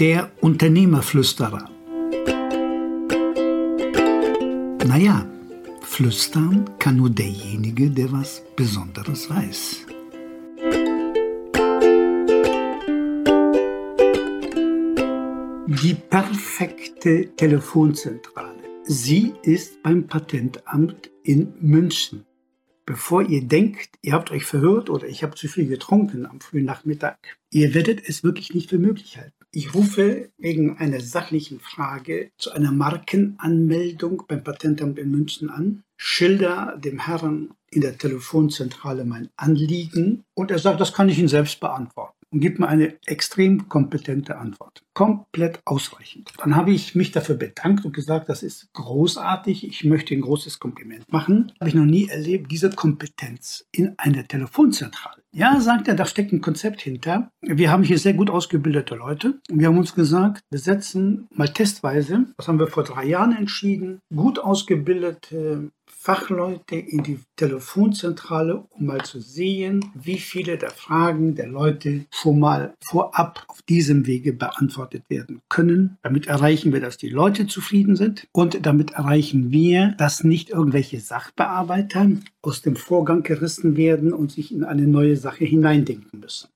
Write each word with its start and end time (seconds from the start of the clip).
Der 0.00 0.30
Unternehmerflüsterer. 0.40 1.68
Naja, 4.86 5.26
flüstern 5.82 6.70
kann 6.78 6.96
nur 6.96 7.10
derjenige, 7.10 7.90
der 7.90 8.10
was 8.10 8.42
Besonderes 8.56 9.28
weiß. 9.28 9.86
Die 15.82 15.94
perfekte 16.08 17.36
Telefonzentrale. 17.36 18.56
Sie 18.84 19.34
ist 19.42 19.82
beim 19.82 20.06
Patentamt 20.06 21.10
in 21.24 21.52
München. 21.60 22.24
Bevor 22.86 23.28
ihr 23.28 23.44
denkt, 23.44 23.98
ihr 24.00 24.14
habt 24.14 24.30
euch 24.30 24.46
verhört 24.46 24.88
oder 24.88 25.06
ich 25.06 25.22
habe 25.22 25.36
zu 25.36 25.46
viel 25.46 25.66
getrunken 25.66 26.24
am 26.24 26.40
frühen 26.40 26.64
Nachmittag, 26.64 27.18
ihr 27.50 27.74
werdet 27.74 28.08
es 28.08 28.24
wirklich 28.24 28.54
nicht 28.54 28.70
für 28.70 28.78
möglich 28.78 29.18
halten. 29.18 29.39
Ich 29.52 29.74
rufe 29.74 30.30
wegen 30.38 30.78
einer 30.78 31.00
sachlichen 31.00 31.58
Frage 31.58 32.30
zu 32.38 32.52
einer 32.52 32.70
Markenanmeldung 32.70 34.22
beim 34.28 34.44
Patentamt 34.44 34.96
in 34.96 35.10
München 35.10 35.50
an, 35.50 35.82
schilder 35.96 36.78
dem 36.78 37.06
Herrn 37.06 37.50
in 37.68 37.80
der 37.80 37.98
Telefonzentrale 37.98 39.04
mein 39.04 39.28
Anliegen 39.36 40.22
und 40.34 40.52
er 40.52 40.60
sagt, 40.60 40.80
das 40.80 40.92
kann 40.92 41.08
ich 41.08 41.18
Ihnen 41.18 41.26
selbst 41.26 41.58
beantworten 41.58 42.14
und 42.30 42.38
gibt 42.38 42.60
mir 42.60 42.68
eine 42.68 42.96
extrem 43.06 43.68
kompetente 43.68 44.38
Antwort. 44.38 44.84
Komplett 44.94 45.60
ausreichend. 45.64 46.32
Dann 46.38 46.54
habe 46.54 46.70
ich 46.70 46.94
mich 46.94 47.10
dafür 47.10 47.34
bedankt 47.34 47.84
und 47.84 47.92
gesagt, 47.92 48.28
das 48.28 48.44
ist 48.44 48.72
großartig, 48.72 49.66
ich 49.66 49.84
möchte 49.84 50.14
ein 50.14 50.20
großes 50.20 50.60
Kompliment 50.60 51.10
machen. 51.12 51.52
Habe 51.58 51.68
ich 51.68 51.74
noch 51.74 51.84
nie 51.84 52.08
erlebt, 52.08 52.52
diese 52.52 52.70
Kompetenz 52.70 53.66
in 53.72 53.94
einer 53.98 54.26
Telefonzentrale. 54.26 55.19
Ja, 55.32 55.60
sagt 55.60 55.86
er, 55.86 55.94
da 55.94 56.06
steckt 56.06 56.32
ein 56.32 56.40
Konzept 56.40 56.80
hinter. 56.80 57.30
Wir 57.40 57.70
haben 57.70 57.84
hier 57.84 57.98
sehr 57.98 58.14
gut 58.14 58.30
ausgebildete 58.30 58.96
Leute. 58.96 59.40
Wir 59.48 59.68
haben 59.68 59.78
uns 59.78 59.94
gesagt, 59.94 60.42
wir 60.50 60.58
setzen 60.58 61.28
mal 61.32 61.48
testweise, 61.48 62.26
das 62.36 62.48
haben 62.48 62.58
wir 62.58 62.66
vor 62.66 62.82
drei 62.82 63.04
Jahren 63.04 63.36
entschieden, 63.36 64.00
gut 64.14 64.40
ausgebildete 64.40 65.70
Fachleute 65.92 66.76
in 66.76 67.02
die 67.02 67.18
Telefonzentrale, 67.36 68.64
um 68.70 68.86
mal 68.86 69.04
zu 69.04 69.20
sehen, 69.20 69.84
wie 69.94 70.18
viele 70.18 70.56
der 70.56 70.70
Fragen 70.70 71.34
der 71.34 71.46
Leute 71.46 72.06
schon 72.10 72.40
mal 72.40 72.74
vorab 72.82 73.44
auf 73.48 73.62
diesem 73.62 74.06
Wege 74.06 74.32
beantwortet 74.32 75.04
werden 75.08 75.42
können. 75.48 75.98
Damit 76.02 76.26
erreichen 76.26 76.72
wir, 76.72 76.80
dass 76.80 76.96
die 76.96 77.08
Leute 77.08 77.46
zufrieden 77.46 77.96
sind 77.96 78.26
und 78.32 78.64
damit 78.64 78.92
erreichen 78.92 79.50
wir, 79.50 79.94
dass 79.98 80.24
nicht 80.24 80.50
irgendwelche 80.50 81.00
Sachbearbeiter 81.00 82.08
aus 82.42 82.62
dem 82.62 82.76
Vorgang 82.76 83.22
gerissen 83.22 83.76
werden 83.76 84.12
und 84.12 84.32
sich 84.32 84.52
in 84.52 84.64
eine 84.64 84.86
neue 84.86 85.16
Sache 85.16 85.44
hineindenken 85.44 86.20
müssen. 86.20 86.48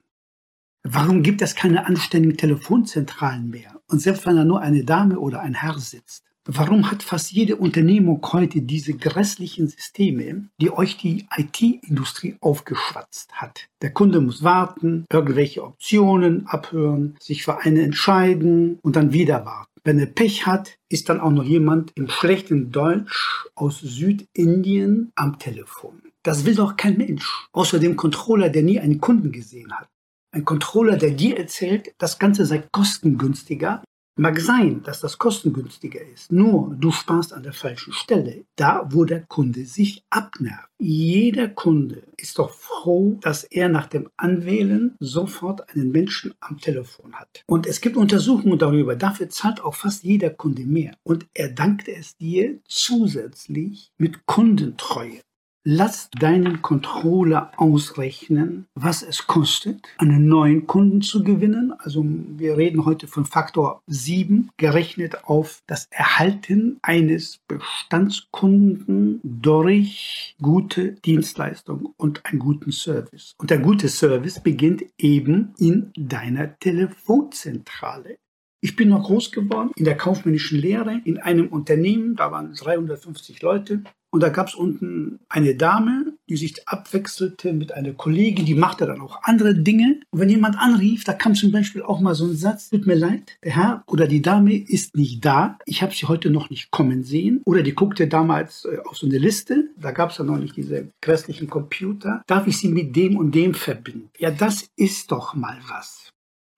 Warum 0.83 1.23
gibt 1.23 1.41
es 1.41 1.55
keine 1.55 1.87
anständigen 1.87 2.37
Telefonzentralen 2.37 3.49
mehr? 3.49 3.81
Und 3.89 4.01
selbst 4.01 4.27
wenn 4.27 4.37
da 4.37 4.45
nur 4.45 4.61
eine 4.61 4.85
Dame 4.85 5.19
oder 5.19 5.41
ein 5.41 5.55
Herr 5.55 5.79
sitzt, 5.79 6.25
Warum 6.47 6.91
hat 6.91 7.03
fast 7.03 7.33
jede 7.33 7.57
Unternehmung 7.57 8.21
heute 8.31 8.61
diese 8.61 8.93
grässlichen 8.93 9.67
Systeme, 9.67 10.51
die 10.61 10.71
euch 10.71 10.99
die 10.99 11.27
IT-Industrie 11.35 12.37
aufgeschwatzt 12.41 13.33
hat? 13.33 13.69
Der 13.81 13.95
Kunde 13.95 14.21
muss 14.21 14.43
warten, 14.43 15.07
irgendwelche 15.11 15.65
Optionen 15.65 16.47
abhören, 16.47 17.17
sich 17.19 17.45
für 17.45 17.61
eine 17.61 17.81
entscheiden 17.81 18.79
und 18.83 18.95
dann 18.95 19.15
wieder 19.15 19.47
warten. 19.47 19.71
Wenn 19.85 19.99
er 19.99 20.05
Pech 20.07 20.45
hat, 20.45 20.77
ist 20.91 21.09
dann 21.09 21.21
auch 21.21 21.31
noch 21.31 21.45
jemand 21.45 21.93
im 21.95 22.09
schlechten 22.11 22.71
Deutsch 22.71 23.47
aus 23.55 23.81
Südindien 23.81 25.13
am 25.15 25.39
Telefon. 25.39 26.03
Das 26.23 26.45
will 26.45 26.57
doch 26.57 26.77
kein 26.77 26.99
Mensch, 26.99 27.49
außer 27.53 27.79
dem 27.79 27.97
Controller, 27.97 28.51
der 28.51 28.63
nie 28.63 28.81
einen 28.81 29.01
Kunden 29.01 29.33
gesehen 29.33 29.73
hat. 29.73 29.89
Ein 30.31 30.45
Controller, 30.45 30.99
der 30.99 31.13
dir 31.13 31.39
erzählt, 31.39 31.95
das 31.97 32.19
Ganze 32.19 32.45
sei 32.45 32.65
kostengünstiger, 32.71 33.83
Mag 34.17 34.39
sein, 34.41 34.81
dass 34.85 35.01
das 35.01 35.19
kostengünstiger 35.19 36.01
ist, 36.01 36.31
nur 36.31 36.77
du 36.79 36.93
sparst 36.93 37.33
an 37.33 37.43
der 37.43 37.53
falschen 37.53 37.93
Stelle, 37.93 38.45
da 38.55 38.87
wo 38.93 39.05
der 39.05 39.23
Kunde 39.23 39.65
sich 39.65 40.05
abnervt. 40.09 40.69
Jeder 40.79 41.49
Kunde 41.49 42.05
ist 42.17 42.39
doch 42.39 42.51
froh, 42.51 43.19
dass 43.23 43.43
er 43.43 43.69
nach 43.69 43.89
dem 43.89 44.09
Anwählen 44.17 44.95
sofort 45.01 45.69
einen 45.69 45.91
Menschen 45.91 46.33
am 46.39 46.59
Telefon 46.59 47.15
hat. 47.15 47.43
Und 47.47 47.67
es 47.67 47.81
gibt 47.81 47.97
Untersuchungen 47.97 48.59
darüber, 48.59 48.95
dafür 48.95 49.31
zahlt 49.31 49.61
auch 49.61 49.75
fast 49.75 50.05
jeder 50.05 50.31
Kunde 50.31 50.65
mehr. 50.65 50.95
Und 51.03 51.27
er 51.35 51.49
dankt 51.49 51.89
es 51.89 52.17
dir 52.17 52.61
zusätzlich 52.69 53.91
mit 53.99 54.27
Kundentreue. 54.27 55.23
Lass 55.67 56.11
deinen 56.11 56.61
Controller 56.61 57.51
ausrechnen, 57.57 58.67
was 58.75 59.03
es 59.03 59.27
kostet, 59.27 59.89
einen 59.97 60.29
neuen 60.29 60.67
Kunden 60.67 61.01
zu 61.01 61.25
gewinnen. 61.25 61.73
Also 61.79 62.05
wir 62.05 62.59
reden 62.59 62.85
heute 62.85 63.07
von 63.07 63.25
Faktor 63.25 63.81
7, 63.87 64.51
gerechnet 64.59 65.25
auf 65.25 65.63
das 65.67 65.89
Erhalten 65.91 66.79
eines 66.83 67.41
Bestandskunden 67.49 69.21
durch 69.23 70.37
gute 70.43 70.93
Dienstleistung 70.93 71.95
und 71.97 72.21
einen 72.27 72.41
guten 72.41 72.71
Service. 72.71 73.33
Und 73.39 73.49
der 73.49 73.61
gute 73.61 73.89
Service 73.89 74.41
beginnt 74.41 74.85
eben 74.99 75.55
in 75.57 75.93
deiner 75.97 76.59
Telefonzentrale. 76.59 78.19
Ich 78.61 78.77
bin 78.77 78.91
noch 78.91 79.05
groß 79.05 79.31
geworden 79.31 79.71
in 79.77 79.85
der 79.85 79.97
kaufmännischen 79.97 80.59
Lehre 80.59 81.01
in 81.05 81.19
einem 81.19 81.49
Unternehmen, 81.49 82.17
da 82.17 82.33
waren 82.33 82.53
350 82.53 83.41
Leute 83.41 83.83
und 84.15 84.23
da 84.23 84.29
gab 84.29 84.47
es 84.47 84.55
unten 84.55 85.19
eine 85.29 85.57
Dame, 85.57 86.13
die 86.29 86.37
sich 86.37 86.69
abwechselte 86.69 87.53
mit 87.53 87.73
einer 87.73 87.95
Kollegin, 87.95 88.47
die 88.47 88.55
machte 88.55 88.87
dann 88.87 89.01
auch 89.01 89.19
andere 89.25 89.57
Dinge. 89.57 90.03
Und 90.13 90.21
wenn 90.21 90.29
jemand 90.29 90.57
anrief, 90.57 91.03
da 91.03 91.15
kam 91.15 91.35
zum 91.35 91.51
Beispiel 91.51 91.83
auch 91.83 91.99
mal 91.99 92.15
so 92.15 92.27
ein 92.27 92.37
Satz, 92.37 92.71
tut 92.71 92.87
mir 92.87 92.95
leid, 92.95 93.37
der 93.43 93.57
Herr 93.57 93.83
oder 93.89 94.07
die 94.07 94.23
Dame 94.23 94.55
ist 94.55 94.95
nicht 94.95 95.25
da, 95.25 95.59
ich 95.67 95.83
habe 95.83 95.93
sie 95.93 96.07
heute 96.07 96.31
noch 96.31 96.49
nicht 96.49 96.71
kommen 96.71 97.03
sehen. 97.03 97.43
Oder 97.45 97.65
die 97.65 97.75
guckte 97.75 98.07
damals 98.07 98.67
äh, 98.67 98.79
auf 98.85 98.97
so 98.97 99.07
eine 99.07 99.19
Liste, 99.19 99.71
da 99.77 99.91
gab 99.91 100.11
es 100.11 100.19
ja 100.19 100.25
noch 100.25 100.39
nicht 100.39 100.57
diese 100.57 100.91
grässlichen 101.03 101.51
Computer, 101.51 102.23
darf 102.29 102.47
ich 102.47 102.57
sie 102.59 102.69
mit 102.69 102.95
dem 102.95 103.17
und 103.17 103.35
dem 103.35 103.53
verbinden? 103.53 104.11
Ja, 104.17 104.31
das 104.31 104.69
ist 104.77 105.11
doch 105.11 105.35
mal 105.35 105.59
was. 105.69 106.14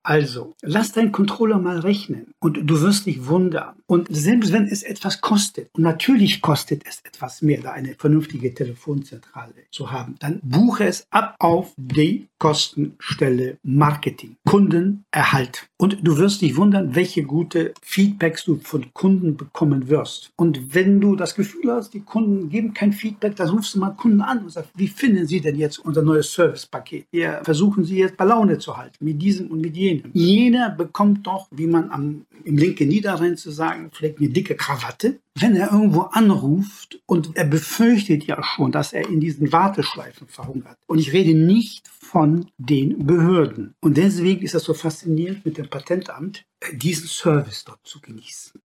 Also, 0.07 0.55
lass 0.61 0.93
deinen 0.93 1.11
Controller 1.11 1.59
mal 1.59 1.79
rechnen 1.79 2.33
und 2.39 2.61
du 2.63 2.79
wirst 2.79 3.07
dich 3.07 3.25
wundern. 3.25 3.75
Und 3.87 4.07
selbst 4.09 4.53
wenn 4.53 4.65
es 4.65 4.81
etwas 4.81 5.19
kostet, 5.19 5.69
und 5.73 5.83
natürlich 5.83 6.41
kostet 6.41 6.83
es 6.87 7.01
etwas 7.03 7.41
mehr, 7.41 7.59
da 7.59 7.73
eine 7.73 7.93
vernünftige 7.93 8.53
Telefonzentrale 8.53 9.65
zu 9.69 9.91
haben, 9.91 10.15
dann 10.19 10.39
buche 10.43 10.85
es 10.85 11.07
ab 11.09 11.35
auf 11.39 11.73
die 11.75 12.29
Kostenstelle 12.39 13.57
Marketing, 13.63 14.37
Kundenerhalt. 14.45 15.67
Und 15.77 15.97
du 16.01 16.17
wirst 16.17 16.41
dich 16.41 16.55
wundern, 16.55 16.95
welche 16.95 17.23
gute 17.23 17.73
Feedbacks 17.81 18.45
du 18.45 18.59
von 18.63 18.93
Kunden 18.93 19.37
bekommen 19.37 19.89
wirst. 19.89 20.31
Und 20.35 20.73
wenn 20.73 21.01
du 21.01 21.15
das 21.15 21.35
Gefühl 21.35 21.71
hast, 21.71 21.93
die 21.93 22.01
Kunden 22.01 22.49
geben 22.49 22.73
kein 22.73 22.93
Feedback, 22.93 23.35
dann 23.35 23.49
rufst 23.49 23.75
du 23.75 23.79
mal 23.79 23.91
Kunden 23.91 24.21
an 24.21 24.43
und 24.43 24.51
sagst, 24.51 24.71
wie 24.75 24.87
finden 24.87 25.27
sie 25.27 25.41
denn 25.41 25.55
jetzt 25.55 25.79
unser 25.79 26.01
neues 26.01 26.33
Servicepaket? 26.33 27.07
Wir 27.11 27.41
versuchen 27.43 27.83
sie 27.83 27.97
jetzt 27.97 28.17
bei 28.17 28.25
Laune 28.25 28.57
zu 28.57 28.77
halten, 28.77 29.03
mit 29.03 29.21
diesem 29.21 29.47
und 29.47 29.61
mit 29.61 29.75
jenem. 29.75 30.11
Jeder 30.13 30.69
bekommt 30.69 31.25
doch, 31.25 31.47
wie 31.51 31.67
man 31.67 31.89
am, 31.91 32.25
im 32.43 32.57
linken 32.57 32.87
Niederrhein 32.87 33.37
zu 33.37 33.51
sagen, 33.51 33.89
vielleicht 33.91 34.19
eine 34.19 34.29
dicke 34.29 34.55
Krawatte. 34.55 35.19
Wenn 35.39 35.55
er 35.55 35.71
irgendwo 35.71 36.01
anruft 36.01 36.99
und 37.05 37.35
er 37.35 37.45
befürchtet 37.45 38.25
ja 38.25 38.41
schon, 38.43 38.71
dass 38.71 38.93
er 38.93 39.07
in 39.07 39.19
diesen 39.19 39.51
Warteschleifen 39.51 40.27
verhungert. 40.27 40.77
Und 40.87 40.97
ich 40.97 41.13
rede 41.13 41.37
nicht 41.37 41.87
von 41.87 42.47
den 42.57 43.05
Behörden. 43.05 43.75
Und 43.79 43.97
deswegen 43.97 44.43
ist 44.43 44.55
das 44.55 44.63
so 44.63 44.73
faszinierend 44.73 45.45
mit 45.45 45.59
dem 45.59 45.69
Patentamt, 45.69 46.43
diesen 46.73 47.07
Service 47.07 47.65
dort 47.65 47.81
zu 47.83 48.01
genießen. 48.01 48.59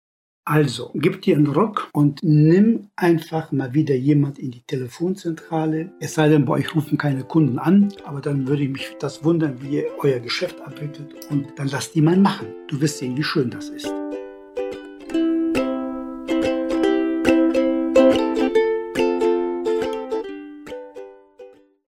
Also, 0.46 0.92
gib 0.96 1.22
dir 1.22 1.36
einen 1.36 1.48
Rock 1.48 1.90
und 1.94 2.20
nimm 2.24 2.88
einfach 2.96 3.52
mal 3.52 3.74
wieder 3.74 3.94
jemand 3.94 4.40
in 4.40 4.52
die 4.52 4.64
Telefonzentrale. 4.64 5.92
Es 6.00 6.16
sei 6.16 6.30
denn, 6.30 6.46
bei 6.46 6.54
euch 6.54 6.74
rufen 6.74 6.98
keine 6.98 7.24
Kunden 7.24 7.60
an, 7.60 7.94
aber 8.06 8.22
dann 8.22 8.48
würde 8.48 8.64
ich 8.64 8.70
mich 8.70 8.96
das 9.00 9.24
wundern, 9.24 9.62
wie 9.62 9.78
ihr 9.78 9.86
euer 10.00 10.20
Geschäft 10.20 10.60
abwickelt 10.62 11.14
und 11.30 11.48
dann 11.58 11.68
lasst 11.68 11.96
die 11.96 12.02
mal 12.02 12.18
machen. 12.18 12.48
Du 12.70 12.82
wirst 12.82 12.98
sehen, 13.00 13.18
wie 13.18 13.24
schön 13.24 13.52
das 13.52 13.70
ist. 13.70 14.01